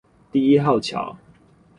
[0.31, 1.15] 第一號橋